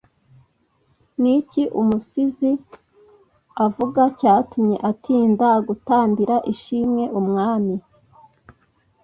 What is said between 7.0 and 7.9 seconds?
umwami’